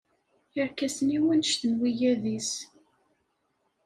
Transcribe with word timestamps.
Irkasen-iw 0.59 1.25
anect 1.33 1.61
n 1.69 1.71
wigad-is. 1.79 2.51